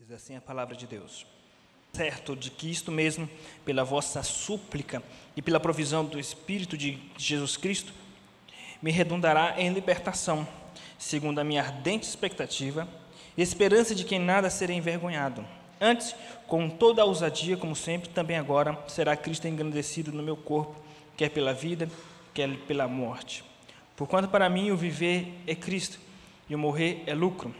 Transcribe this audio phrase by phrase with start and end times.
[0.00, 1.26] Diz assim a palavra de Deus.
[1.92, 3.28] Certo de que isto mesmo,
[3.66, 5.02] pela vossa súplica
[5.36, 7.92] e pela provisão do Espírito de Jesus Cristo,
[8.80, 10.48] me redundará em libertação,
[10.98, 12.88] segundo a minha ardente expectativa
[13.36, 15.44] e esperança de que em nada serei envergonhado.
[15.78, 20.80] Antes, com toda a ousadia, como sempre, também agora será Cristo engrandecido no meu corpo,
[21.14, 21.90] quer pela vida,
[22.32, 23.44] quer pela morte.
[23.96, 26.00] Porquanto para mim o viver é Cristo
[26.48, 27.54] e o morrer é lucro.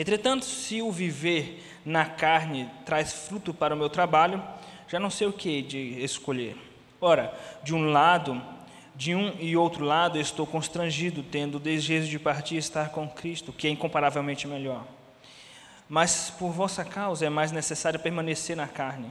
[0.00, 4.42] Entretanto, se o viver na carne traz fruto para o meu trabalho,
[4.88, 6.56] já não sei o que de escolher.
[6.98, 8.40] Ora, de um lado,
[8.96, 13.06] de um e outro lado, estou constrangido, tendo o desejo de partir e estar com
[13.06, 14.86] Cristo, que é incomparavelmente melhor.
[15.86, 19.10] Mas por vossa causa é mais necessário permanecer na carne.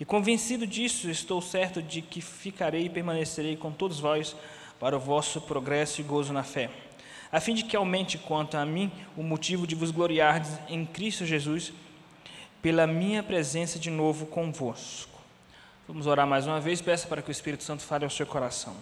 [0.00, 4.34] E convencido disso, estou certo de que ficarei e permanecerei com todos vós
[4.80, 6.70] para o vosso progresso e gozo na fé
[7.32, 11.24] a fim de que aumente quanto a mim o motivo de vos gloriardes em Cristo
[11.24, 11.72] Jesus,
[12.60, 15.18] pela minha presença de novo convosco.
[15.88, 18.76] Vamos orar mais uma vez, peça para que o Espírito Santo fale ao seu coração.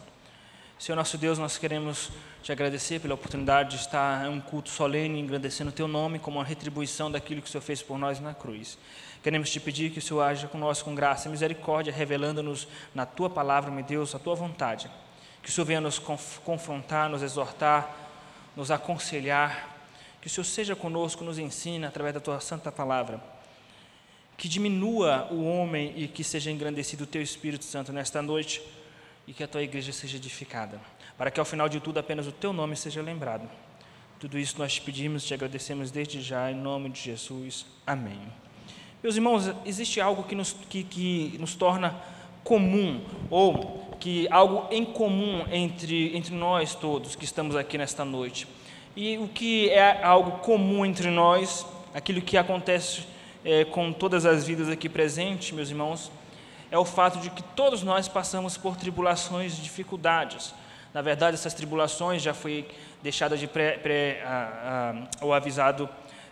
[0.81, 2.11] Senhor nosso Deus, nós queremos
[2.43, 6.39] te agradecer pela oportunidade de estar em um culto solene, engrandecendo o teu nome como
[6.39, 8.79] uma retribuição daquilo que o Senhor fez por nós na cruz.
[9.23, 13.29] Queremos te pedir que o Senhor haja conosco com graça e misericórdia, revelando-nos na tua
[13.29, 14.91] palavra, meu Deus, a tua vontade.
[15.43, 18.00] Que o Senhor venha nos confrontar, nos exortar,
[18.61, 19.75] nos aconselhar,
[20.21, 23.19] que o Senhor seja conosco, nos ensina através da tua santa palavra.
[24.37, 28.61] Que diminua o homem e que seja engrandecido o teu Espírito Santo nesta noite
[29.27, 30.79] e que a tua igreja seja edificada,
[31.17, 33.49] para que ao final de tudo apenas o teu nome seja lembrado.
[34.19, 37.65] Tudo isso nós te pedimos, te agradecemos desde já, em nome de Jesus.
[37.87, 38.21] Amém.
[39.03, 41.99] Meus irmãos, existe algo que nos, que, que nos torna
[42.45, 48.49] comum, ou que algo em comum entre, entre nós todos que estamos aqui nesta noite.
[48.97, 53.03] E o que é algo comum entre nós, aquilo que acontece
[53.45, 56.11] é, com todas as vidas aqui presentes, meus irmãos,
[56.71, 60.55] é o fato de que todos nós passamos por tribulações e dificuldades.
[60.95, 62.67] Na verdade, essas tribulações já foi
[63.03, 65.89] deixada de pré, pré a, a, ou avisado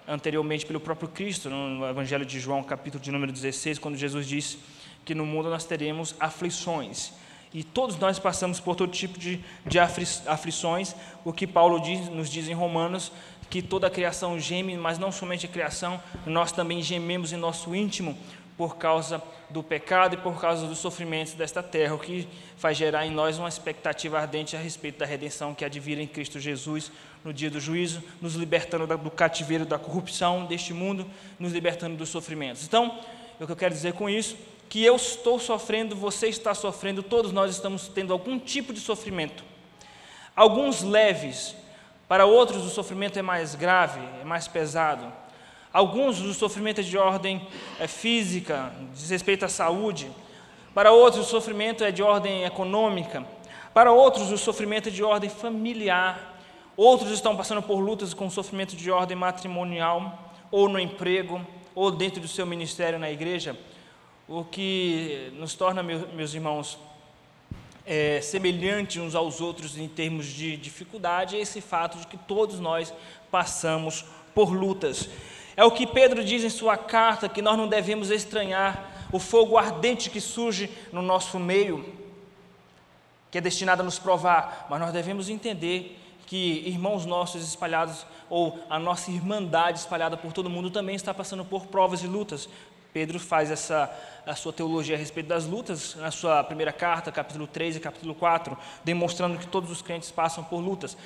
[0.06, 4.58] anteriormente pelo próprio Cristo, no Evangelho de João, capítulo de número 16, quando Jesus disse
[5.04, 7.12] que no mundo nós teremos aflições.
[7.52, 10.94] E todos nós passamos por todo tipo de, de aflições,
[11.24, 13.10] o que Paulo diz, nos diz em Romanos,
[13.48, 17.74] que toda a criação geme, mas não somente a criação, nós também gememos em nosso
[17.74, 18.16] íntimo
[18.58, 23.06] por causa do pecado e por causa dos sofrimentos desta terra, o que faz gerar
[23.06, 26.40] em nós uma expectativa ardente a respeito da redenção que há de vir em Cristo
[26.40, 26.90] Jesus
[27.24, 31.06] no dia do juízo, nos libertando do cativeiro da corrupção deste mundo,
[31.38, 32.64] nos libertando dos sofrimentos.
[32.64, 32.98] Então,
[33.40, 34.36] o que eu quero dizer com isso
[34.68, 39.42] que eu estou sofrendo, você está sofrendo, todos nós estamos tendo algum tipo de sofrimento.
[40.36, 41.54] Alguns leves,
[42.06, 45.10] para outros o sofrimento é mais grave, é mais pesado.
[45.72, 47.46] Alguns o sofrimento é de ordem
[47.80, 50.10] é, física, diz respeito à saúde.
[50.74, 53.24] Para outros o sofrimento é de ordem econômica.
[53.72, 56.36] Para outros o sofrimento é de ordem familiar.
[56.76, 62.20] Outros estão passando por lutas com sofrimento de ordem matrimonial, ou no emprego, ou dentro
[62.20, 63.56] do seu ministério na igreja
[64.28, 66.78] o que nos torna, meus irmãos,
[67.86, 72.60] é, semelhantes uns aos outros em termos de dificuldade é esse fato de que todos
[72.60, 72.92] nós
[73.30, 75.08] passamos por lutas.
[75.56, 79.56] É o que Pedro diz em sua carta, que nós não devemos estranhar o fogo
[79.56, 81.94] ardente que surge no nosso meio,
[83.30, 88.58] que é destinado a nos provar, mas nós devemos entender que irmãos nossos espalhados, ou
[88.68, 92.50] a nossa irmandade espalhada por todo mundo, também está passando por provas e lutas.
[92.92, 93.90] Pedro faz essa
[94.28, 98.14] a sua teologia a respeito das lutas na sua primeira carta, capítulo 3 e capítulo
[98.14, 100.96] 4, demonstrando que todos os crentes passam por lutas.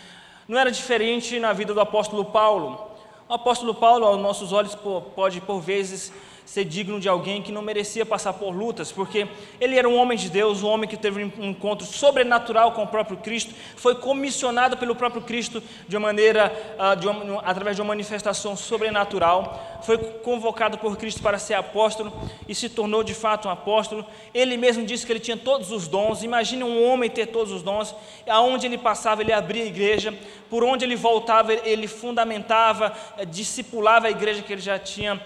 [0.49, 2.91] Não era diferente na vida do apóstolo Paulo.
[3.29, 4.77] O apóstolo Paulo, aos nossos olhos,
[5.15, 6.13] pode por vezes
[6.53, 9.27] ser digno de alguém que não merecia passar por lutas, porque
[9.59, 12.87] ele era um homem de Deus, um homem que teve um encontro sobrenatural com o
[12.87, 17.81] próprio Cristo, foi comissionado pelo próprio Cristo de uma maneira, ah, de uma, através de
[17.81, 22.13] uma manifestação sobrenatural, foi convocado por Cristo para ser apóstolo
[22.47, 24.05] e se tornou de fato um apóstolo.
[24.35, 26.23] Ele mesmo disse que ele tinha todos os dons.
[26.23, 27.95] Imagine um homem ter todos os dons,
[28.29, 30.15] aonde ele passava, ele abria a igreja,
[30.51, 35.19] por onde ele voltava, ele fundamentava, eh, discipulava a igreja que ele já tinha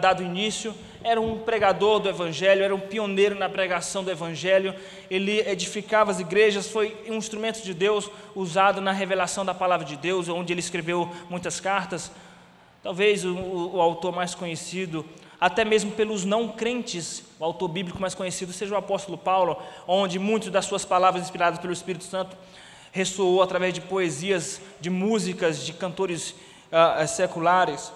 [0.00, 4.74] dado início, era um pregador do Evangelho, era um pioneiro na pregação do Evangelho,
[5.10, 9.96] ele edificava as igrejas, foi um instrumento de Deus usado na revelação da palavra de
[9.96, 12.10] Deus, onde ele escreveu muitas cartas.
[12.82, 15.04] Talvez o, o, autor mais conhecido,
[15.40, 19.56] até mesmo pelos não crentes, o autor bíblico mais conhecido seja o apóstolo Paulo,
[19.86, 22.36] onde muitas das suas palavras inspiradas pelo Espírito Santo
[22.92, 26.30] ressoou através de poesias, de músicas, de cantores
[26.70, 27.92] uh, seculares.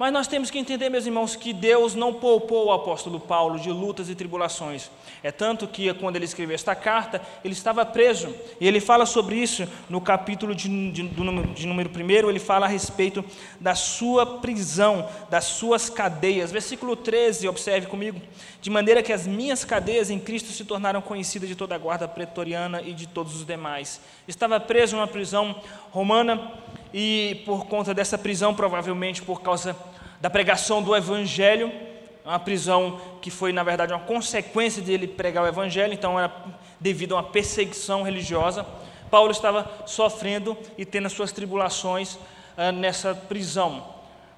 [0.00, 3.70] Mas nós temos que entender, meus irmãos, que Deus não poupou o apóstolo Paulo de
[3.70, 4.90] lutas e tribulações.
[5.22, 8.34] É tanto que, quando ele escreveu esta carta, ele estava preso.
[8.58, 12.64] E ele fala sobre isso no capítulo de, de, do, de número 1, ele fala
[12.64, 13.22] a respeito
[13.60, 16.50] da sua prisão, das suas cadeias.
[16.50, 18.22] Versículo 13, observe comigo.
[18.62, 22.08] De maneira que as minhas cadeias em Cristo se tornaram conhecidas de toda a guarda
[22.08, 24.00] pretoriana e de todos os demais.
[24.26, 25.60] Estava preso numa prisão
[25.90, 26.50] romana
[26.92, 29.76] e, por conta dessa prisão, provavelmente por causa
[30.20, 31.72] da pregação do Evangelho,
[32.24, 36.32] uma prisão que foi, na verdade, uma consequência de ele pregar o Evangelho, então era
[36.78, 38.66] devido a uma perseguição religiosa.
[39.10, 42.18] Paulo estava sofrendo e tendo as suas tribulações
[42.56, 43.84] ah, nessa prisão.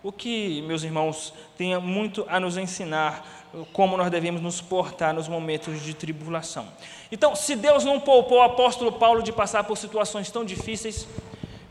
[0.02, 3.25] O que, meus irmãos, tem muito a nos ensinar
[3.72, 6.66] como nós devemos nos portar nos momentos de tribulação.
[7.10, 11.06] Então, se Deus não poupou o apóstolo Paulo de passar por situações tão difíceis,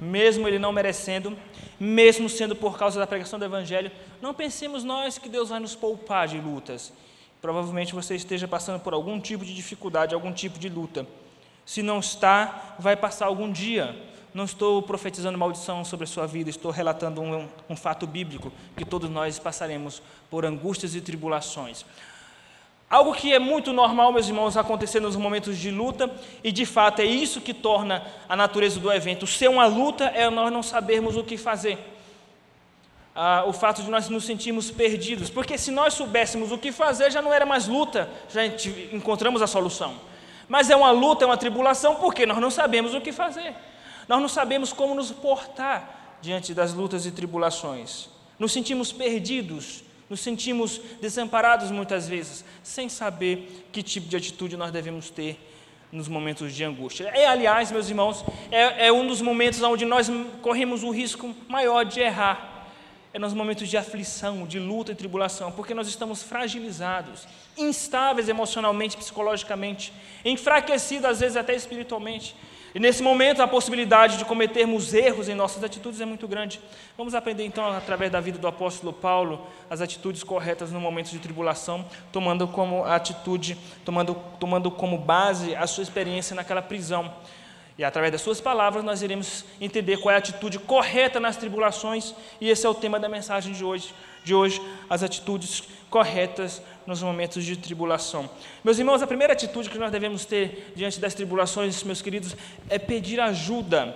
[0.01, 1.37] mesmo ele não merecendo,
[1.79, 5.75] mesmo sendo por causa da pregação do Evangelho, não pensemos nós que Deus vai nos
[5.75, 6.91] poupar de lutas.
[7.39, 11.05] Provavelmente você esteja passando por algum tipo de dificuldade, algum tipo de luta.
[11.65, 13.95] Se não está, vai passar algum dia.
[14.33, 18.85] Não estou profetizando maldição sobre a sua vida, estou relatando um, um fato bíblico, que
[18.85, 21.85] todos nós passaremos por angústias e tribulações.
[22.91, 26.11] Algo que é muito normal, meus irmãos, acontecer nos momentos de luta,
[26.43, 30.29] e de fato é isso que torna a natureza do evento ser uma luta, é
[30.29, 31.77] nós não sabermos o que fazer.
[33.15, 37.09] Ah, o fato de nós nos sentirmos perdidos, porque se nós soubéssemos o que fazer,
[37.09, 38.45] já não era mais luta, já
[38.91, 39.95] encontramos a solução.
[40.49, 43.55] Mas é uma luta, é uma tribulação, porque nós não sabemos o que fazer,
[44.05, 50.19] nós não sabemos como nos portar diante das lutas e tribulações, nos sentimos perdidos nos
[50.19, 55.39] sentimos desamparados muitas vezes, sem saber que tipo de atitude nós devemos ter
[55.89, 57.05] nos momentos de angústia.
[57.15, 60.11] É, aliás, meus irmãos, é, é um dos momentos onde nós
[60.41, 62.67] corremos o risco maior de errar.
[63.13, 67.25] É nos momentos de aflição, de luta e tribulação, porque nós estamos fragilizados,
[67.57, 69.93] instáveis emocionalmente, psicologicamente,
[70.25, 72.35] enfraquecidos às vezes até espiritualmente.
[72.73, 76.61] E nesse momento a possibilidade de cometermos erros em nossas atitudes é muito grande.
[76.97, 81.19] Vamos aprender então, através da vida do apóstolo Paulo, as atitudes corretas no momento de
[81.19, 87.13] tribulação, tomando como atitude, tomando, tomando como base a sua experiência naquela prisão.
[87.77, 92.13] E através das suas palavras nós iremos entender qual é a atitude correta nas tribulações,
[92.39, 97.01] e esse é o tema da mensagem de hoje, de hoje, as atitudes corretas nos
[97.01, 98.29] momentos de tribulação.
[98.63, 102.35] Meus irmãos, a primeira atitude que nós devemos ter diante das tribulações, meus queridos,
[102.69, 103.95] é pedir ajuda.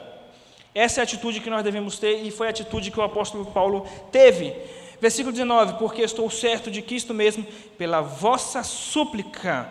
[0.73, 3.45] Essa é a atitude que nós devemos ter e foi a atitude que o apóstolo
[3.45, 4.53] Paulo teve.
[4.99, 7.45] Versículo 19: Porque estou certo de que isto mesmo,
[7.77, 9.69] pela vossa súplica,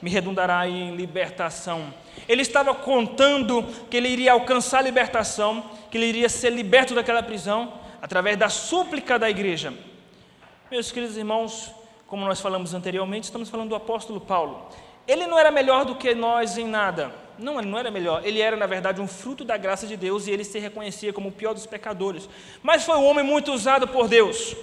[0.00, 1.92] me redundará em libertação.
[2.28, 7.22] Ele estava contando que ele iria alcançar a libertação, que ele iria ser liberto daquela
[7.22, 9.72] prisão, através da súplica da igreja.
[10.70, 11.70] Meus queridos irmãos,
[12.06, 14.68] como nós falamos anteriormente, estamos falando do apóstolo Paulo.
[15.06, 17.12] Ele não era melhor do que nós em nada.
[17.38, 18.22] Não, ele não era melhor.
[18.24, 21.28] Ele era, na verdade, um fruto da graça de Deus e ele se reconhecia como
[21.28, 22.28] o pior dos pecadores.
[22.62, 24.56] Mas foi um homem muito usado por Deus.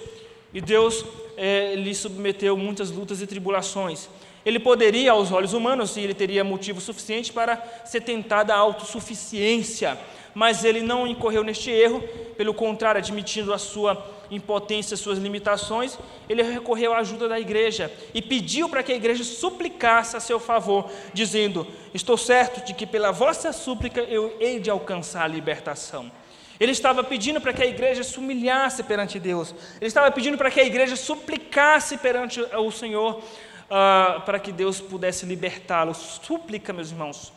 [0.52, 1.04] E Deus
[1.36, 4.08] é, lhe submeteu muitas lutas e tribulações.
[4.44, 9.98] Ele poderia, aos olhos humanos, e ele teria motivo suficiente para ser tentado à autossuficiência,
[10.34, 12.02] mas ele não incorreu neste erro,
[12.36, 15.98] pelo contrário, admitindo a sua impotência, suas limitações,
[16.28, 20.40] ele recorreu à ajuda da igreja e pediu para que a igreja suplicasse a seu
[20.40, 26.10] favor, dizendo: Estou certo de que pela vossa súplica eu hei de alcançar a libertação.
[26.58, 30.50] Ele estava pedindo para que a igreja se humilhasse perante Deus, ele estava pedindo para
[30.50, 33.20] que a igreja suplicasse perante o Senhor,
[33.64, 35.94] uh, para que Deus pudesse libertá-lo.
[35.94, 37.32] Súplica, meus irmãos,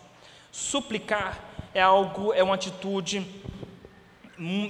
[0.52, 1.44] suplicar
[1.74, 3.26] é algo, é uma atitude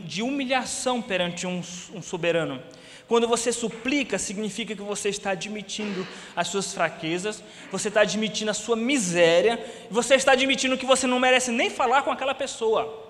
[0.05, 1.61] de humilhação perante um,
[1.93, 2.61] um soberano.
[3.07, 8.53] Quando você suplica, significa que você está admitindo as suas fraquezas, você está admitindo a
[8.53, 13.05] sua miséria, você está admitindo que você não merece nem falar com aquela pessoa.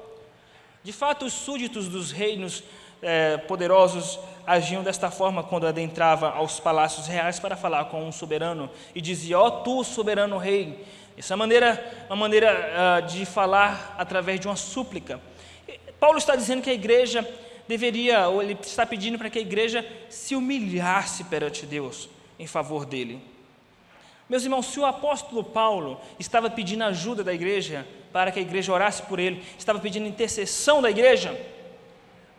[0.83, 2.63] De fato, os súditos dos reinos
[3.01, 8.69] é, poderosos agiam desta forma quando adentrava aos palácios reais para falar com um soberano
[8.95, 10.85] e dizia: Ó oh, tu, soberano rei.
[11.17, 15.19] Essa é maneira, uma maneira uh, de falar através de uma súplica.
[15.99, 17.27] Paulo está dizendo que a igreja
[17.67, 22.85] deveria, ou ele está pedindo para que a igreja se humilhasse perante Deus em favor
[22.85, 23.19] dele.
[24.29, 28.71] Meus irmãos, se o apóstolo Paulo estava pedindo ajuda da igreja para que a igreja
[28.71, 31.35] orasse por ele, estava pedindo intercessão da igreja,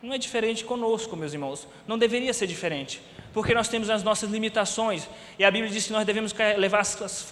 [0.01, 1.67] não é diferente conosco, meus irmãos.
[1.87, 3.01] Não deveria ser diferente,
[3.33, 6.83] porque nós temos as nossas limitações e a Bíblia diz que nós devemos levar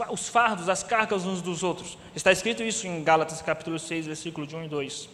[0.09, 1.97] os fardos, as cargas uns dos outros.
[2.15, 5.09] Está escrito isso em Gálatas capítulo 6, versículo de 1 e 2.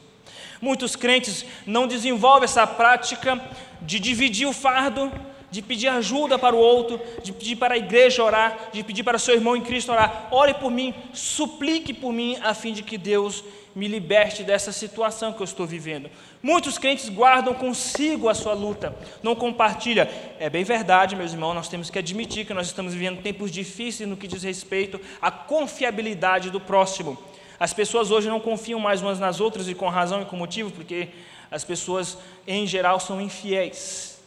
[0.61, 3.39] Muitos crentes não desenvolvem essa prática
[3.81, 5.11] de dividir o fardo,
[5.51, 9.19] de pedir ajuda para o outro, de pedir para a igreja orar, de pedir para
[9.19, 10.27] seu irmão em Cristo orar.
[10.31, 13.43] Ore por mim, suplique por mim, a fim de que Deus
[13.75, 16.09] me liberte dessa situação que eu estou vivendo.
[16.41, 20.09] Muitos crentes guardam consigo a sua luta, não compartilha.
[20.39, 24.07] É bem verdade, meus irmãos, nós temos que admitir que nós estamos vivendo tempos difíceis
[24.07, 27.17] no que diz respeito à confiabilidade do próximo.
[27.59, 30.71] As pessoas hoje não confiam mais umas nas outras e com razão e com motivo,
[30.71, 31.09] porque
[31.49, 34.19] as pessoas em geral são infiéis.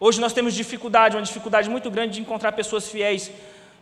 [0.00, 3.30] Hoje nós temos dificuldade, uma dificuldade muito grande de encontrar pessoas fiéis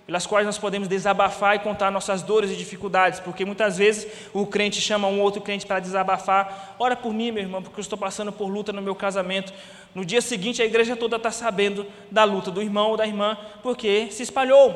[0.07, 4.47] pelas quais nós podemos desabafar e contar nossas dores e dificuldades, porque muitas vezes o
[4.47, 7.99] crente chama um outro crente para desabafar, ora por mim, meu irmão, porque eu estou
[7.99, 9.53] passando por luta no meu casamento.
[9.93, 13.37] No dia seguinte, a igreja toda está sabendo da luta do irmão ou da irmã,
[13.63, 14.75] porque se espalhou.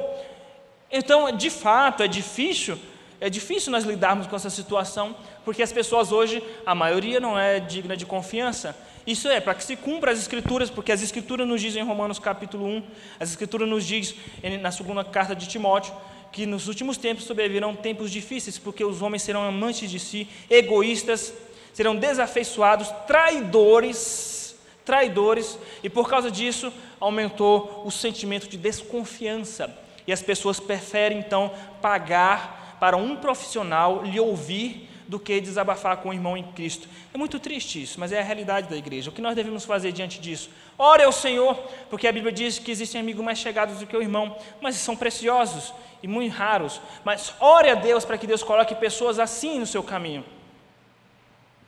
[0.90, 2.76] Então, de fato, é difícil,
[3.20, 7.60] é difícil nós lidarmos com essa situação, porque as pessoas hoje, a maioria não é
[7.60, 8.74] digna de confiança.
[9.06, 12.18] Isso é para que se cumpra as escrituras, porque as escrituras nos dizem em Romanos
[12.18, 12.82] capítulo 1,
[13.18, 14.14] as escrituras nos diz
[14.60, 15.92] na segunda carta de Timóteo,
[16.32, 21.34] que nos últimos tempos sobrevirão tempos difíceis, porque os homens serão amantes de si, egoístas,
[21.74, 29.76] serão desafeiçoados, traidores, traidores, e por causa disso aumentou o sentimento de desconfiança.
[30.06, 36.08] E as pessoas preferem então pagar para um profissional lhe ouvir do que desabafar com
[36.08, 36.88] o irmão em Cristo.
[37.12, 39.10] É muito triste isso, mas é a realidade da igreja.
[39.10, 40.48] O que nós devemos fazer diante disso?
[40.78, 41.56] Ore ao Senhor,
[41.90, 44.96] porque a Bíblia diz que existem amigos mais chegados do que o irmão, mas são
[44.96, 46.80] preciosos e muito raros.
[47.04, 50.24] Mas ore a Deus para que Deus coloque pessoas assim no seu caminho.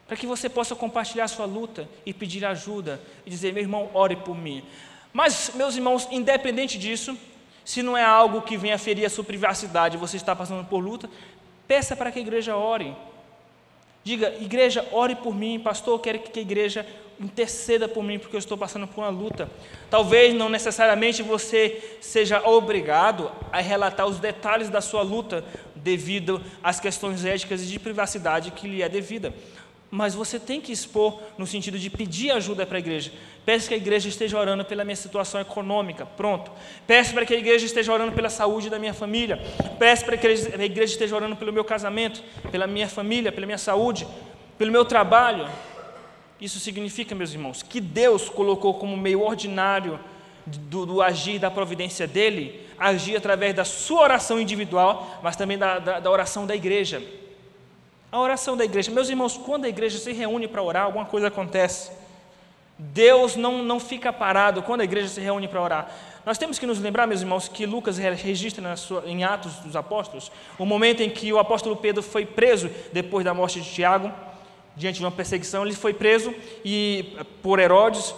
[0.07, 4.17] Para que você possa compartilhar sua luta e pedir ajuda e dizer, meu irmão, ore
[4.17, 4.63] por mim.
[5.13, 7.19] Mas, meus irmãos, independente disso,
[7.65, 11.09] se não é algo que venha ferir a sua privacidade, você está passando por luta,
[11.67, 12.95] peça para que a igreja ore.
[14.05, 16.85] Diga, igreja, ore por mim, pastor, eu quero que a igreja
[17.21, 19.49] interceda por mim, porque eu estou passando por uma luta.
[19.89, 25.45] Talvez não necessariamente você seja obrigado a relatar os detalhes da sua luta
[25.77, 29.33] devido às questões éticas e de privacidade que lhe é devida
[29.95, 33.13] mas você tem que expor no sentido de pedir ajuda para a igreja.
[33.45, 36.51] Peço que a igreja esteja orando pela minha situação econômica, pronto.
[36.87, 39.39] Peço para que a igreja esteja orando pela saúde da minha família.
[39.79, 43.59] Peço para que a igreja esteja orando pelo meu casamento, pela minha família, pela minha
[43.59, 44.09] saúde,
[44.57, 45.47] pelo meu trabalho.
[46.41, 50.01] Isso significa, meus irmãos, que Deus colocou como meio ordinário
[50.47, 55.79] do, do agir da providência dele, agir através da sua oração individual, mas também da,
[55.79, 57.03] da, da oração da igreja.
[58.13, 58.91] A oração da igreja.
[58.91, 61.91] Meus irmãos, quando a igreja se reúne para orar, alguma coisa acontece.
[62.79, 65.91] Deus não, não fica parado quando a igreja se reúne para orar.
[66.27, 70.31] Nós temos que nos lembrar, meus irmãos, que Lucas registra sua, em Atos dos Apóstolos
[70.59, 74.13] o momento em que o apóstolo Pedro foi preso depois da morte de Tiago,
[74.77, 75.65] diante de uma perseguição.
[75.65, 78.15] Ele foi preso e por Herodes,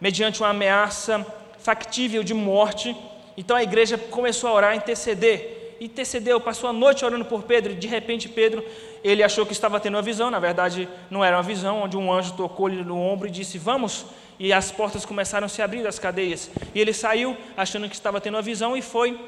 [0.00, 1.24] mediante uma ameaça
[1.60, 2.96] factível de morte.
[3.36, 7.72] Então a igreja começou a orar, a interceder intercedeu, passou a noite orando por Pedro,
[7.72, 8.64] e de repente Pedro,
[9.02, 12.12] ele achou que estava tendo uma visão, na verdade não era uma visão, onde um
[12.12, 14.06] anjo tocou-lhe no ombro e disse, vamos,
[14.38, 18.20] e as portas começaram a se abrir das cadeias, e ele saiu achando que estava
[18.20, 19.18] tendo uma visão e foi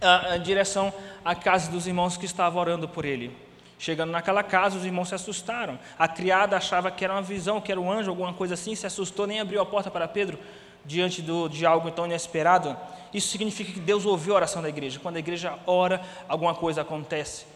[0.00, 0.92] ah, em direção
[1.24, 3.34] à casa dos irmãos que estavam orando por ele.
[3.80, 5.78] Chegando naquela casa, os irmãos se assustaram.
[5.96, 8.84] A criada achava que era uma visão, que era um anjo, alguma coisa assim, se
[8.84, 10.36] assustou, nem abriu a porta para Pedro
[10.84, 12.76] diante do, de algo tão inesperado,
[13.12, 15.00] isso significa que Deus ouviu a oração da igreja.
[15.00, 17.46] Quando a igreja ora, alguma coisa acontece.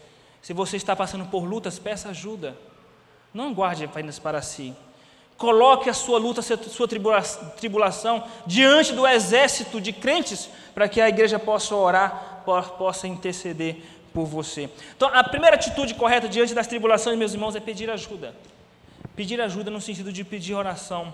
[0.41, 2.55] Se você está passando por lutas, peça ajuda.
[3.33, 4.73] Não guarde apenas para si.
[5.37, 11.09] Coloque a sua luta, a sua tribulação diante do exército de crentes, para que a
[11.09, 12.43] igreja possa orar,
[12.77, 13.77] possa interceder
[14.13, 14.69] por você.
[14.95, 18.35] Então, a primeira atitude correta diante das tribulações, meus irmãos, é pedir ajuda.
[19.15, 21.13] Pedir ajuda no sentido de pedir oração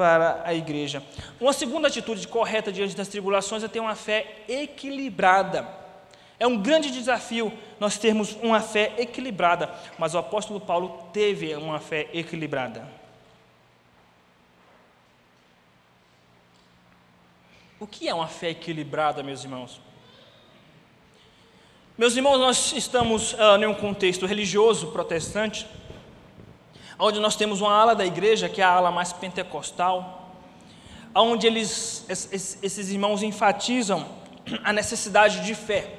[0.00, 1.02] para a igreja.
[1.38, 5.68] Uma segunda atitude correta diante das tribulações é ter uma fé equilibrada.
[6.38, 11.78] É um grande desafio nós termos uma fé equilibrada, mas o apóstolo Paulo teve uma
[11.78, 12.88] fé equilibrada.
[17.78, 19.82] O que é uma fé equilibrada, meus irmãos?
[21.98, 25.66] Meus irmãos, nós estamos uh, em um contexto religioso protestante,
[27.00, 30.36] onde nós temos uma ala da igreja, que é a ala mais pentecostal,
[31.14, 34.06] onde eles, esses irmãos enfatizam
[34.62, 35.94] a necessidade de fé.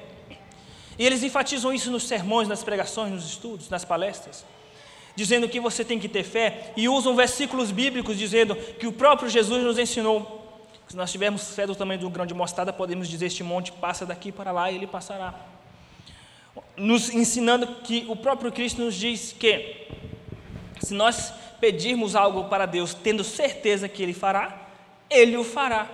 [0.98, 4.46] E eles enfatizam isso nos sermões, nas pregações, nos estudos, nas palestras,
[5.16, 9.30] dizendo que você tem que ter fé, e usam versículos bíblicos dizendo que o próprio
[9.30, 10.40] Jesus nos ensinou.
[10.88, 13.72] Se nós tivermos fé do tamanho de um grão de mostarda, podemos dizer: Este monte
[13.72, 15.34] passa daqui para lá e ele passará.
[16.76, 19.88] Nos ensinando que o próprio Cristo nos diz que
[20.82, 24.68] Se nós pedirmos algo para Deus tendo certeza que Ele fará,
[25.10, 25.88] Ele o fará.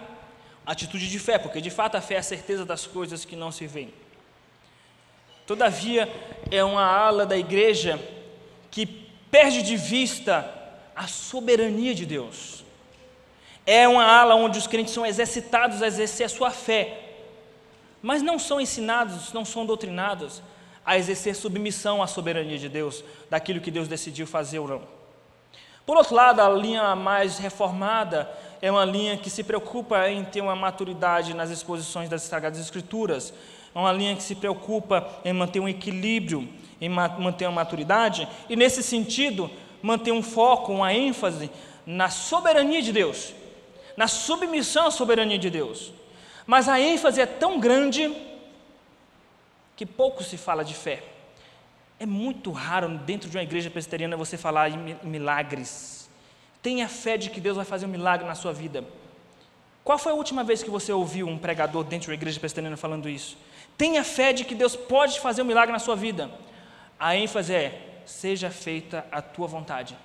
[0.66, 3.52] Atitude de fé, porque de fato a fé é a certeza das coisas que não
[3.52, 3.94] se veem.
[5.46, 6.12] Todavia,
[6.52, 8.00] é uma ala da igreja
[8.70, 10.54] que perde de vista
[10.96, 12.66] a soberania de Deus.
[13.66, 17.00] É uma ala onde os crentes são exercitados a exercer a sua fé,
[18.02, 20.42] mas não são ensinados, não são doutrinados
[20.88, 24.82] a exercer submissão à soberania de Deus, daquilo que Deus decidiu fazer ou não.
[25.86, 30.40] Por outro lado, a linha mais reformada é uma linha que se preocupa em ter
[30.40, 33.34] uma maturidade nas exposições das Sagradas Escrituras,
[33.76, 36.48] é uma linha que se preocupa em manter um equilíbrio,
[36.80, 39.52] em manter uma maturidade, e nesse sentido,
[39.82, 41.52] manter um foco, uma ênfase
[41.86, 43.34] na soberania de Deus,
[43.98, 45.92] na submissão à soberania de Deus.
[46.46, 48.10] Mas a ênfase é tão grande
[49.78, 51.04] que pouco se fala de fé.
[52.00, 56.10] É muito raro dentro de uma igreja presbiteriana você falar em milagres.
[56.64, 58.84] Tenha fé de que Deus vai fazer um milagre na sua vida.
[59.84, 62.76] Qual foi a última vez que você ouviu um pregador dentro de uma igreja presbiteriana
[62.76, 63.38] falando isso?
[63.78, 66.30] Tenha fé de que Deus pode fazer um milagre na sua vida.
[67.00, 69.96] A ênfase é: seja feita a tua vontade.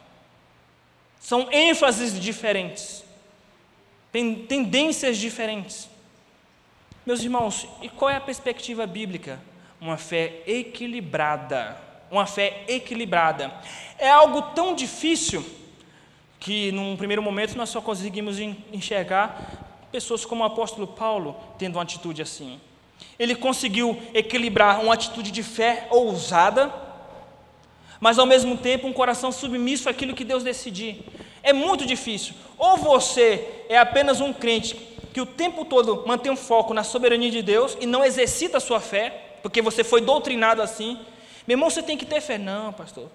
[1.18, 3.02] São ênfases diferentes,
[4.12, 5.88] tendências diferentes.
[7.06, 9.40] Meus irmãos, e qual é a perspectiva bíblica?
[9.82, 11.76] Uma fé equilibrada.
[12.08, 13.52] Uma fé equilibrada.
[13.98, 15.44] É algo tão difícil
[16.38, 21.82] que, num primeiro momento, nós só conseguimos enxergar pessoas como o apóstolo Paulo tendo uma
[21.82, 22.60] atitude assim.
[23.18, 26.72] Ele conseguiu equilibrar uma atitude de fé ousada,
[27.98, 31.04] mas ao mesmo tempo um coração submisso àquilo que Deus decidir.
[31.42, 32.36] É muito difícil.
[32.56, 34.76] Ou você é apenas um crente
[35.12, 38.60] que o tempo todo mantém um foco na soberania de Deus e não exercita a
[38.60, 40.98] sua fé, porque você foi doutrinado assim.
[41.46, 42.38] Meu irmão, você tem que ter fé.
[42.38, 43.10] Não, pastor.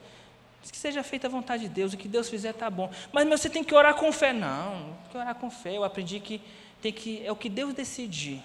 [0.70, 2.92] Que seja feita a vontade de Deus, o que Deus fizer está bom.
[3.14, 4.34] Mas meu, você tem que orar com fé.
[4.34, 5.78] Não, tem que orar com fé.
[5.78, 6.42] Eu aprendi que,
[6.82, 8.44] tem que é o que Deus decidir.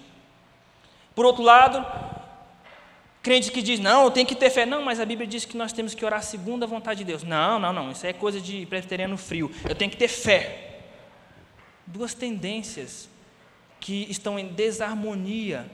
[1.13, 1.85] Por outro lado,
[3.21, 4.65] crente que diz, não, tenho que ter fé.
[4.65, 7.23] Não, mas a Bíblia diz que nós temos que orar segundo a vontade de Deus.
[7.23, 9.51] Não, não, não, isso é coisa de presbiteriano frio.
[9.67, 10.79] Eu tenho que ter fé.
[11.85, 13.09] Duas tendências
[13.81, 15.69] que estão em desarmonia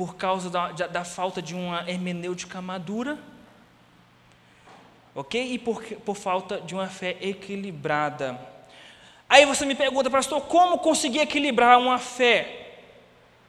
[0.00, 3.18] por causa da, da, falta de uma hermenêutica madura,
[5.14, 5.52] ok?
[5.52, 8.40] E por, por falta de uma fé equilibrada.
[9.28, 12.78] Aí você me pergunta, pastor, como conseguir equilibrar uma fé?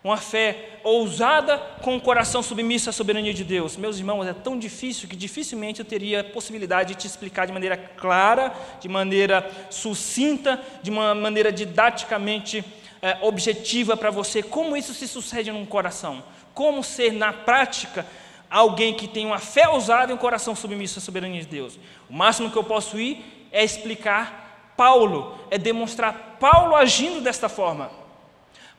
[0.04, 3.78] Uma fé ousada com o coração submisso à soberania de Deus.
[3.78, 7.78] Meus irmãos, é tão difícil que dificilmente eu teria possibilidade de te explicar de maneira
[7.78, 12.62] clara, de maneira sucinta, de uma maneira didaticamente
[13.02, 16.24] é, objetiva para você como isso se sucede num coração.
[16.54, 18.06] Como ser, na prática,
[18.50, 21.80] alguém que tem uma fé ousada e um coração submisso à soberania de Deus.
[22.10, 27.92] O máximo que eu posso ir é explicar Paulo, é demonstrar Paulo agindo desta forma.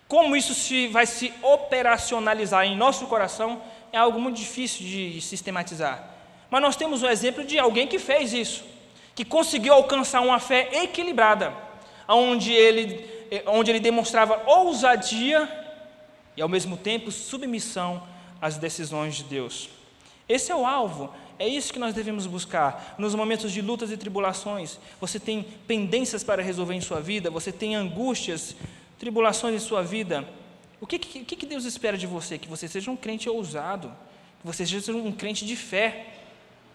[0.08, 6.10] Como isso se, vai se operacionalizar em nosso coração é algo muito difícil de sistematizar.
[6.50, 8.64] Mas nós temos um exemplo de alguém que fez isso,
[9.14, 11.54] que conseguiu alcançar uma fé equilibrada,
[12.06, 15.48] onde ele é, onde ele demonstrava ousadia
[16.36, 18.02] e, ao mesmo tempo, submissão
[18.40, 19.68] às decisões de Deus.
[20.28, 22.94] Esse é o alvo, é isso que nós devemos buscar.
[22.98, 27.50] Nos momentos de lutas e tribulações, você tem pendências para resolver em sua vida, você
[27.50, 28.56] tem angústias,
[28.98, 30.28] tribulações em sua vida.
[30.80, 32.38] O que, que, que Deus espera de você?
[32.38, 33.92] Que você seja um crente ousado,
[34.40, 36.06] que você seja um crente de fé.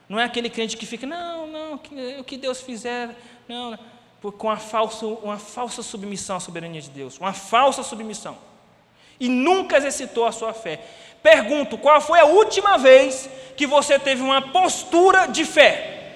[0.07, 1.73] Não é aquele crente que fica, não, não,
[2.19, 3.15] o que Deus fizer,
[3.47, 3.77] não
[4.31, 8.37] com uma falsa, uma falsa submissão à soberania de Deus, uma falsa submissão,
[9.19, 10.79] e nunca exercitou a sua fé.
[11.21, 16.15] Pergunto: qual foi a última vez que você teve uma postura de fé?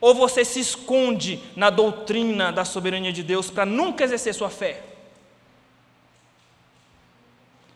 [0.00, 4.82] Ou você se esconde na doutrina da soberania de Deus para nunca exercer sua fé?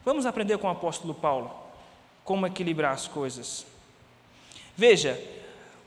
[0.05, 1.53] Vamos aprender com o apóstolo Paulo
[2.25, 3.65] como equilibrar as coisas.
[4.77, 5.19] Veja,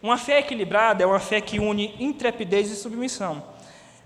[0.01, 3.43] uma fé equilibrada é uma fé que une intrepidez e submissão.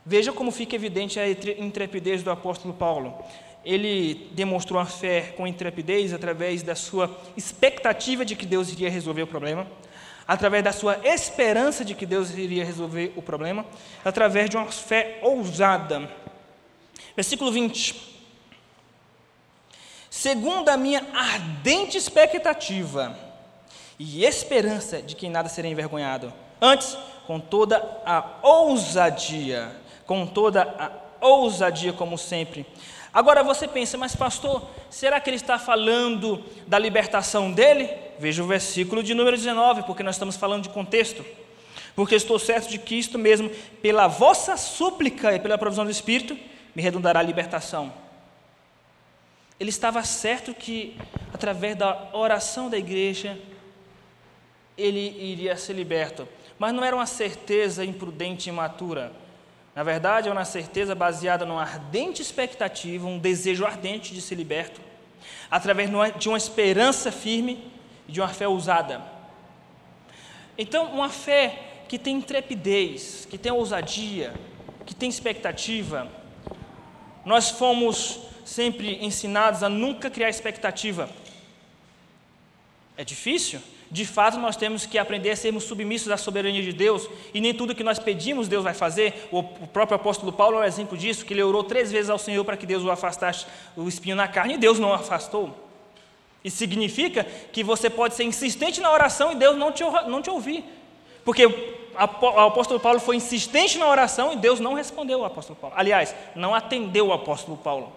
[0.06, 3.24] Veja como fica evidente a intrepidez do apóstolo Paulo.
[3.64, 9.24] Ele demonstrou a fé com intrepidez através da sua expectativa de que Deus iria resolver
[9.24, 9.66] o problema,
[10.28, 13.66] através da sua esperança de que Deus iria resolver o problema,
[14.04, 16.10] através de uma fé ousada.
[17.16, 18.12] Versículo 20.
[20.10, 23.18] Segundo a minha ardente expectativa,
[23.98, 26.34] e esperança de que nada será envergonhado.
[26.62, 29.72] Antes, com toda a ousadia,
[30.14, 30.62] com toda
[31.20, 32.68] a ousadia, como sempre.
[33.12, 37.90] Agora você pensa, mas pastor, será que ele está falando da libertação dele?
[38.20, 41.26] Veja o versículo de número 19, porque nós estamos falando de contexto.
[41.96, 43.50] Porque estou certo de que isto mesmo,
[43.82, 46.38] pela vossa súplica e pela provisão do Espírito,
[46.76, 47.92] me redundará a libertação.
[49.60, 50.96] Ele estava certo que,
[51.34, 53.36] através da oração da igreja,
[54.78, 56.28] ele iria ser liberto.
[56.60, 59.23] Mas não era uma certeza imprudente e imatura.
[59.76, 64.80] Na verdade, é uma certeza baseada numa ardente expectativa, um desejo ardente de ser liberto,
[65.50, 67.72] através de uma esperança firme
[68.08, 69.02] e de uma fé ousada.
[70.58, 74.34] Então, uma fé que tem intrepidez, que tem ousadia,
[74.86, 76.08] que tem expectativa.
[77.26, 81.10] Nós fomos sempre ensinados a nunca criar expectativa.
[82.96, 83.60] É difícil?
[83.94, 87.54] De fato, nós temos que aprender a sermos submissos à soberania de Deus, e nem
[87.54, 89.30] tudo que nós pedimos Deus vai fazer.
[89.32, 92.44] O próprio apóstolo Paulo é um exemplo disso, que ele orou três vezes ao Senhor
[92.44, 93.46] para que Deus o afastasse
[93.78, 95.56] o espinho na carne, e Deus não o afastou.
[96.44, 100.30] Isso significa que você pode ser insistente na oração e Deus não te, não te
[100.32, 100.66] ouvir.
[101.24, 105.76] Porque o apóstolo Paulo foi insistente na oração e Deus não respondeu ao apóstolo Paulo.
[105.78, 107.94] Aliás, não atendeu o apóstolo Paulo.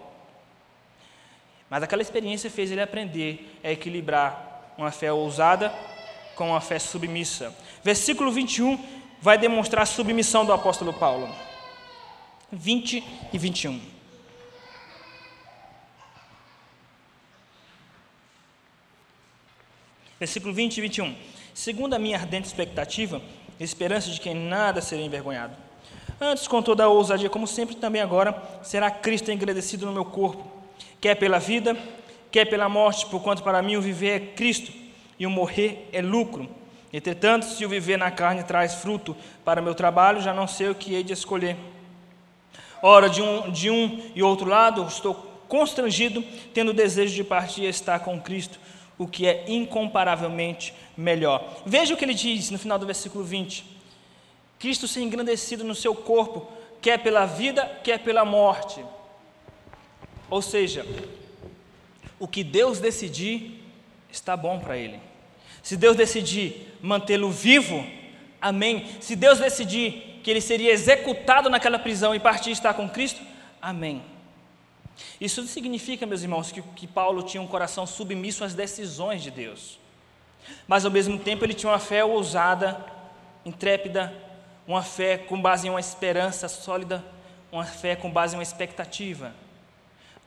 [1.67, 4.46] Mas aquela experiência fez ele aprender a equilibrar
[4.77, 5.73] uma fé ousada
[6.35, 7.53] com uma fé submissa.
[7.83, 8.77] Versículo 21
[9.21, 11.27] vai demonstrar a submissão do apóstolo Paulo.
[12.51, 13.81] 20 e 21.
[20.19, 21.15] Versículo 20 e 21.
[21.53, 23.21] Segundo a minha ardente expectativa,
[23.59, 25.55] esperança de que nada será envergonhado.
[26.19, 30.51] Antes, com toda a ousadia, como sempre, também agora, será Cristo engrandecido no meu corpo,
[30.99, 31.77] quer pela vida,
[32.37, 34.71] quer pela morte, porquanto para mim o viver é Cristo
[35.17, 36.47] e o morrer é lucro.
[36.93, 40.75] Entretanto, se o viver na carne traz fruto para meu trabalho, já não sei o
[40.75, 41.57] que hei de escolher.
[42.79, 45.15] Ora, de um, de um e outro lado, estou
[45.47, 46.23] constrangido,
[46.53, 48.59] tendo o desejo de partir e estar com Cristo,
[48.99, 51.43] o que é incomparavelmente melhor.
[51.65, 53.65] Veja o que ele diz no final do versículo 20:
[54.59, 56.47] Cristo ser engrandecido no seu corpo,
[56.83, 58.85] quer pela vida, quer pela morte.
[60.29, 60.85] Ou seja,
[62.19, 63.63] o que Deus decidir
[64.11, 64.99] está bom para ele.
[65.61, 67.85] Se Deus decidir mantê-lo vivo,
[68.41, 68.85] amém.
[69.01, 73.21] Se Deus decidir que ele seria executado naquela prisão e partir estar com Cristo,
[73.61, 74.01] amém.
[75.21, 79.79] Isso significa, meus irmãos, que, que Paulo tinha um coração submisso às decisões de Deus,
[80.67, 82.83] mas ao mesmo tempo ele tinha uma fé ousada,
[83.45, 84.13] intrépida,
[84.67, 87.03] uma fé com base em uma esperança sólida,
[87.51, 89.33] uma fé com base em uma expectativa.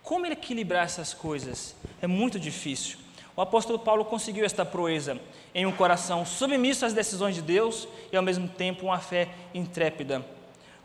[0.02, 1.74] Como equilibrar essas coisas?
[2.00, 2.98] É muito difícil.
[3.36, 5.20] O apóstolo Paulo conseguiu esta proeza
[5.54, 10.24] em um coração submisso às decisões de Deus e ao mesmo tempo uma fé intrépida.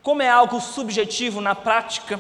[0.02, 2.20] Como é algo subjetivo na prática,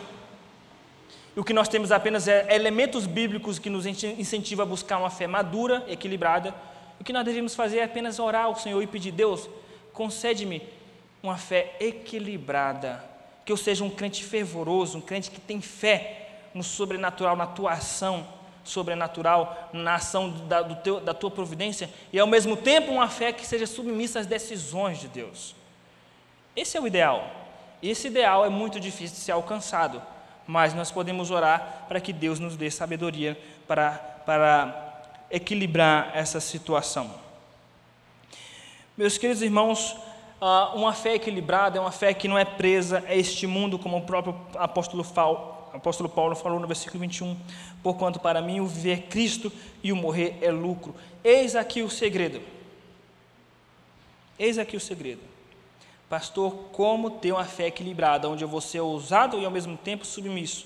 [1.36, 5.10] e o que nós temos apenas é elementos bíblicos que nos incentivam a buscar uma
[5.10, 6.56] fé madura, equilibrada,
[7.00, 9.50] o que nós devemos fazer é apenas orar ao Senhor e pedir: Deus,
[9.92, 10.62] concede-me
[11.22, 13.04] uma fé equilibrada,
[13.44, 16.25] que eu seja um crente fervoroso, um crente que tem fé
[16.56, 18.26] no sobrenatural, na tua ação
[18.64, 23.46] sobrenatural, na ação da, teu, da tua providência, e ao mesmo tempo uma fé que
[23.46, 25.54] seja submissa às decisões de Deus.
[26.56, 27.30] Esse é o ideal.
[27.84, 30.02] Esse ideal é muito difícil de ser alcançado,
[30.48, 33.92] mas nós podemos orar para que Deus nos dê sabedoria para,
[34.26, 37.14] para equilibrar essa situação.
[38.98, 39.96] Meus queridos irmãos,
[40.40, 43.98] ah, uma fé equilibrada é uma fé que não é presa a este mundo, como
[43.98, 45.04] o próprio apóstolo
[45.76, 47.38] o apóstolo Paulo falou no versículo 21,
[47.84, 49.52] porquanto para mim o viver é Cristo
[49.84, 50.96] e o morrer é lucro.
[51.22, 52.42] Eis aqui o segredo.
[54.40, 55.22] Eis aqui o segredo.
[56.10, 60.06] Pastor, como ter uma fé equilibrada, onde eu vou ser ousado e ao mesmo tempo
[60.06, 60.66] submisso?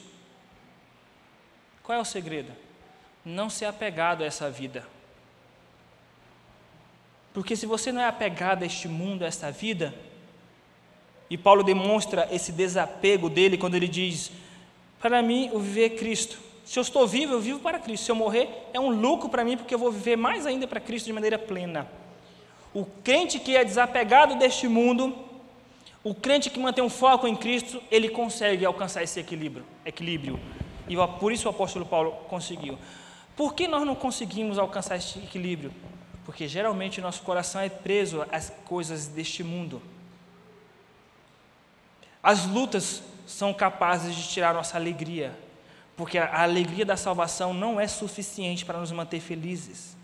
[1.81, 2.51] Qual é o segredo?
[3.25, 4.85] Não ser apegado a essa vida.
[7.33, 9.95] Porque se você não é apegado a este mundo, a esta vida,
[11.31, 14.31] e Paulo demonstra esse desapego dele quando ele diz:
[15.01, 16.37] para mim, o viver é Cristo.
[16.65, 18.05] Se eu estou vivo, eu vivo para Cristo.
[18.05, 20.79] Se eu morrer, é um lucro para mim, porque eu vou viver mais ainda para
[20.79, 21.87] Cristo de maneira plena.
[22.73, 25.15] O crente que é desapegado deste mundo,
[26.03, 29.65] o crente que mantém um foco em Cristo, ele consegue alcançar esse equilíbrio.
[29.85, 30.39] equilíbrio.
[30.87, 32.77] E por isso o apóstolo Paulo conseguiu.
[33.35, 35.73] Por que nós não conseguimos alcançar esse equilíbrio?
[36.25, 39.81] Porque geralmente nosso coração é preso às coisas deste mundo.
[42.21, 45.37] As lutas são capazes de tirar nossa alegria,
[45.95, 49.95] porque a alegria da salvação não é suficiente para nos manter felizes.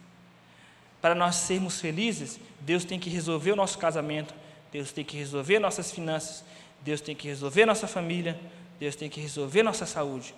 [1.02, 4.32] Para nós sermos felizes, Deus tem que resolver o nosso casamento,
[4.72, 6.46] Deus tem que resolver nossas finanças,
[6.82, 8.40] Deus tem que resolver nossa família,
[8.80, 10.36] Deus tem que resolver nossa saúde.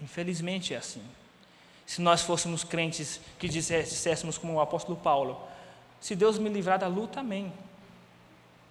[0.00, 1.02] Infelizmente é assim.
[1.84, 5.38] Se nós fôssemos crentes que disséssemos como o apóstolo Paulo,
[6.00, 7.52] se Deus me livrar da luta, amém.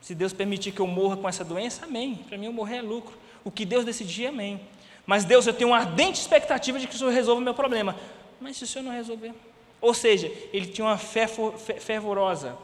[0.01, 2.15] Se Deus permitir que eu morra com essa doença, amém.
[2.15, 3.15] Para mim, eu morrer é lucro.
[3.43, 4.59] O que Deus decidir, amém.
[5.05, 7.95] Mas Deus, eu tenho uma ardente expectativa de que o Senhor resolva o meu problema.
[8.39, 9.33] Mas se o Senhor não resolver?
[9.81, 12.57] Ou seja, ele tinha uma fé fervorosa,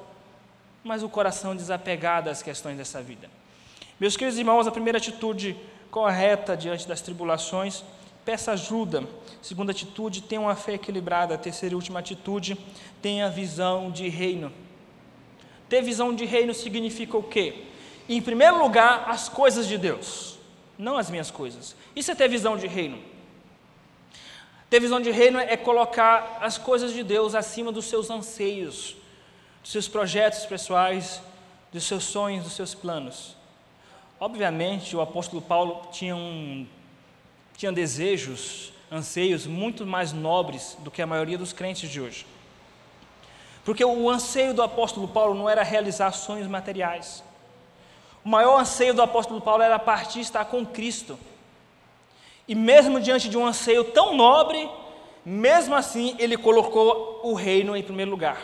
[0.82, 3.30] mas o coração desapegado às questões dessa vida.
[4.00, 5.58] Meus queridos irmãos, a primeira atitude
[5.92, 7.84] correta diante das tribulações,
[8.24, 9.04] peça ajuda.
[9.42, 11.38] Segunda atitude, tenha uma fé equilibrada.
[11.38, 12.58] Terceira e última atitude,
[13.02, 14.50] tenha visão de reino.
[15.68, 17.66] Ter visão de reino significa o quê?
[18.08, 20.39] Em primeiro lugar, as coisas de Deus,
[20.80, 21.76] não as minhas coisas.
[21.94, 23.04] Isso é ter visão de reino.
[24.70, 28.96] Ter visão de reino é colocar as coisas de Deus acima dos seus anseios,
[29.62, 31.22] dos seus projetos pessoais,
[31.74, 33.36] dos seus sonhos, dos seus planos.
[34.20, 36.66] Obviamente, o apóstolo Paulo tinha, um,
[37.58, 42.26] tinha desejos, anseios muito mais nobres do que a maioria dos crentes de hoje.
[43.66, 47.24] Porque o anseio do apóstolo Paulo não era realizar sonhos materiais.
[48.24, 51.18] O maior anseio do apóstolo Paulo era partir e estar com Cristo.
[52.48, 54.70] E mesmo diante de um anseio tão nobre,
[55.26, 58.42] mesmo assim ele colocou o reino em primeiro lugar,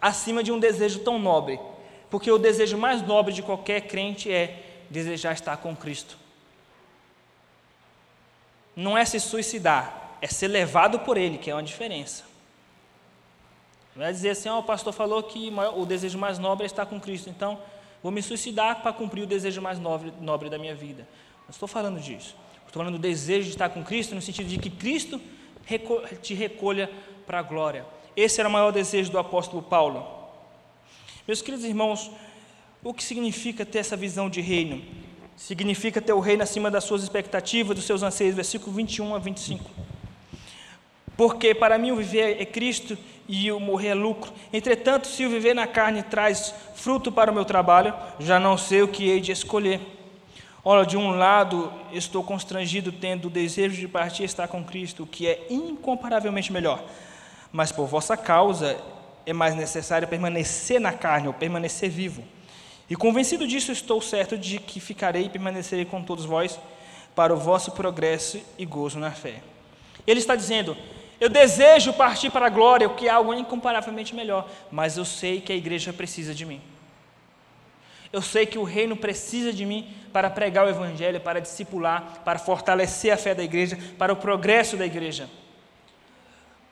[0.00, 1.58] acima de um desejo tão nobre.
[2.10, 6.16] Porque o desejo mais nobre de qualquer crente é desejar estar com Cristo.
[8.74, 12.24] Não é se suicidar, é ser levado por Ele, que é uma diferença.
[13.94, 16.86] Não é dizer assim, oh, o pastor falou que o desejo mais nobre é estar
[16.86, 17.58] com Cristo, então
[18.02, 21.06] vou me suicidar para cumprir o desejo mais nobre, nobre da minha vida.
[21.42, 22.36] Não estou falando disso.
[22.66, 25.20] Estou falando do desejo de estar com Cristo, no sentido de que Cristo
[26.22, 26.90] te recolha
[27.26, 27.86] para a glória.
[28.16, 30.06] Esse era o maior desejo do apóstolo Paulo.
[31.26, 32.10] Meus queridos irmãos,
[32.82, 34.82] o que significa ter essa visão de reino?
[35.36, 39.70] Significa ter o reino acima das suas expectativas, dos seus anseios, versículo 21 a 25.
[41.18, 44.32] Porque para mim o viver é Cristo e o morrer é lucro.
[44.52, 48.82] Entretanto, se o viver na carne traz fruto para o meu trabalho, já não sei
[48.82, 49.80] o que hei de escolher.
[50.64, 55.02] Ora, de um lado estou constrangido, tendo o desejo de partir e estar com Cristo,
[55.02, 56.80] o que é incomparavelmente melhor.
[57.50, 58.80] Mas por vossa causa
[59.26, 62.22] é mais necessário permanecer na carne, ou permanecer vivo.
[62.88, 66.60] E convencido disso, estou certo de que ficarei e permanecerei com todos vós
[67.16, 69.42] para o vosso progresso e gozo na fé.
[70.06, 70.76] Ele está dizendo:
[71.20, 75.40] Eu desejo partir para a glória, o que é algo incomparavelmente melhor, mas eu sei
[75.40, 76.60] que a igreja precisa de mim.
[78.12, 82.38] Eu sei que o reino precisa de mim para pregar o evangelho, para discipular, para
[82.38, 85.28] fortalecer a fé da igreja, para o progresso da igreja.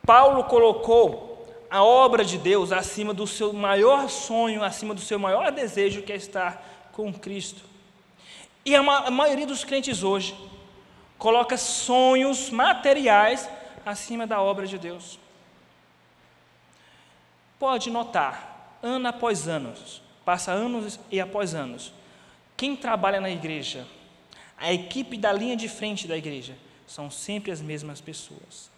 [0.04, 5.50] Paulo colocou a obra de Deus acima do seu maior sonho, acima do seu maior
[5.50, 7.62] desejo, que é estar com Cristo.
[8.64, 10.34] E a, ma a maioria dos crentes hoje
[11.18, 13.48] coloca sonhos materiais
[13.86, 15.18] acima da obra de Deus.
[17.56, 19.72] Pode notar, ano após ano,
[20.24, 21.92] passa anos e após anos,
[22.56, 23.86] quem trabalha na igreja,
[24.58, 28.70] a equipe da linha de frente da igreja, são sempre as mesmas pessoas.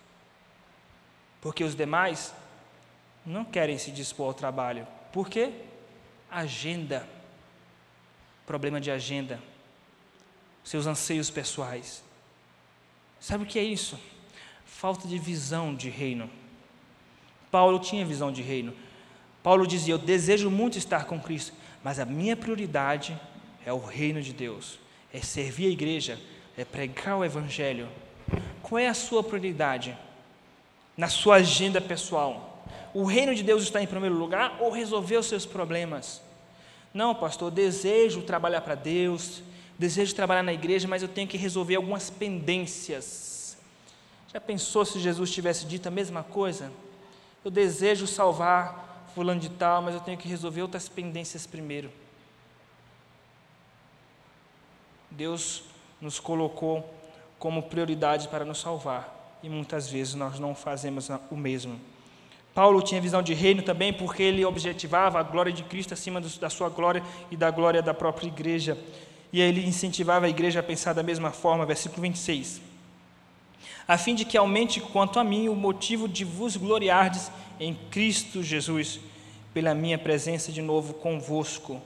[1.40, 2.34] Porque os demais
[3.24, 4.86] não querem se dispor ao trabalho.
[5.12, 5.52] Por quê?
[6.30, 7.08] Agenda.
[8.46, 9.40] Problema de agenda.
[10.64, 12.02] Seus anseios pessoais.
[13.20, 13.98] Sabe o que é isso?
[14.68, 16.31] Falta de visão de reino.
[17.50, 18.72] Paulo tinha visão de reino.
[19.42, 21.52] Paulo dizia: Eu desejo muito estar com Cristo,
[21.83, 23.18] mas a minha prioridade
[23.66, 24.78] é o reino de Deus,
[25.12, 26.20] é servir a igreja,
[26.57, 27.88] é pregar o Evangelho.
[28.62, 29.96] Qual é a sua prioridade?
[30.96, 32.48] Na sua agenda pessoal
[32.94, 36.22] o reino de Deus está em primeiro lugar ou resolver os seus problemas?
[36.92, 39.42] Não, pastor, desejo trabalhar para Deus,
[39.78, 43.38] desejo trabalhar na igreja, mas eu tenho que resolver algumas pendências.
[44.32, 46.70] Já pensou se Jesus tivesse dito a mesma coisa?
[47.44, 51.90] Eu desejo salvar fulano de tal, mas eu tenho que resolver outras pendências primeiro.
[55.10, 55.64] Deus
[56.00, 56.94] nos colocou
[57.38, 61.80] como prioridade para nos salvar e muitas vezes nós não fazemos o mesmo.
[62.54, 66.50] Paulo tinha visão de reino também, porque ele objetivava a glória de Cristo acima da
[66.50, 68.76] sua glória e da glória da própria igreja.
[69.32, 72.67] E ele incentivava a igreja a pensar da mesma forma, versículo 26.
[73.88, 78.42] A fim de que aumente quanto a mim o motivo de vos gloriardes em Cristo
[78.42, 79.01] Jesus,
[79.55, 81.81] pela minha presença de novo convosco.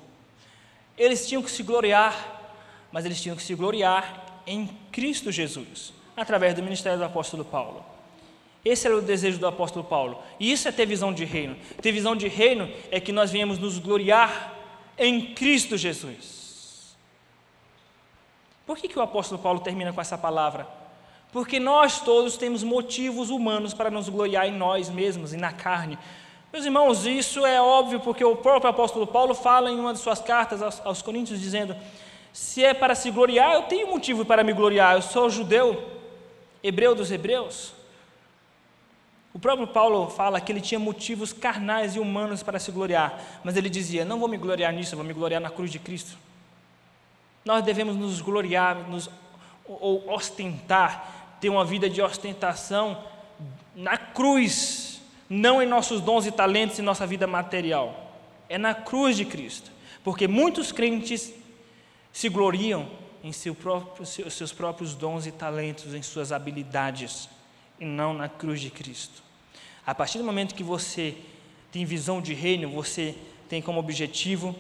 [0.99, 2.59] Eles tinham que se gloriar,
[2.91, 7.85] mas eles tinham que se gloriar em Cristo Jesus, através do ministério do apóstolo Paulo.
[8.65, 10.21] Esse era o desejo do apóstolo Paulo.
[10.39, 11.57] E isso é ter visão de reino.
[11.81, 14.55] Ter visão de reino é que nós viemos nos gloriar
[14.99, 16.97] em Cristo Jesus.
[18.67, 20.82] Por que, que o apóstolo Paulo termina com essa palavra?
[21.33, 25.99] Porque nós todos temos motivos humanos para nos gloriar em nós mesmos e na carne.
[26.53, 30.21] Meus irmãos, isso é óbvio porque o próprio apóstolo Paulo fala em uma de suas
[30.21, 31.75] cartas aos, aos Coríntios, dizendo:
[32.33, 35.83] se é para se gloriar, eu tenho motivo para me gloriar, eu sou judeu,
[36.63, 37.73] hebreu dos hebreus.
[39.33, 43.57] O próprio Paulo fala que ele tinha motivos carnais e humanos para se gloriar, mas
[43.57, 46.19] ele dizia: Não vou me gloriar nisso, eu vou me gloriar na cruz de Cristo.
[47.43, 49.09] Nós devemos nos gloriar, nos,
[49.65, 53.03] ou ostentar, ter uma vida de ostentação
[53.75, 58.17] na cruz, não em nossos dons e talentos e nossa vida material.
[58.49, 59.73] É na cruz de Cristo,
[60.05, 61.35] porque muitos crentes
[62.13, 62.89] se gloriam
[63.25, 67.29] em seu próprio, seus próprios dons e talentos, em suas habilidades
[67.81, 69.21] e não na cruz de Cristo.
[69.85, 71.17] A partir do momento que você
[71.73, 73.17] tem visão de reino, você
[73.49, 74.55] tem como objetivo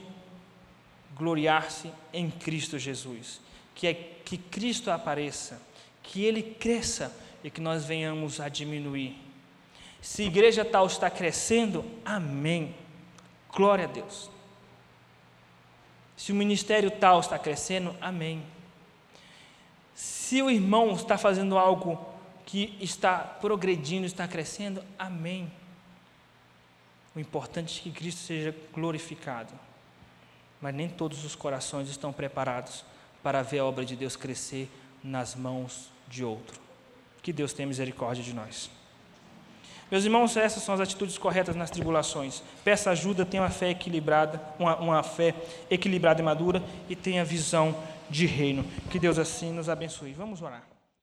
[1.14, 3.40] gloriar-se em Cristo Jesus,
[3.72, 5.62] que é que Cristo apareça,
[6.02, 9.16] que ele cresça e que nós venhamos a diminuir.
[10.00, 12.74] Se a igreja tal está crescendo, amém.
[13.54, 14.30] Glória a Deus.
[16.16, 18.44] Se o ministério tal está crescendo, amém.
[19.94, 22.04] Se o irmão está fazendo algo
[22.44, 25.50] que está progredindo, está crescendo, amém.
[27.14, 29.52] O importante é que Cristo seja glorificado.
[30.60, 32.84] Mas nem todos os corações estão preparados
[33.22, 34.68] para ver a obra de Deus crescer
[35.02, 36.60] nas mãos de outro.
[37.22, 38.70] Que Deus tenha misericórdia de nós.
[39.90, 42.42] Meus irmãos, essas são as atitudes corretas nas tribulações.
[42.64, 45.34] Peça ajuda, tenha uma fé equilibrada, uma, uma fé
[45.70, 47.76] equilibrada e madura e tenha visão
[48.08, 48.64] de reino.
[48.90, 50.14] Que Deus assim nos abençoe.
[50.14, 50.71] Vamos orar.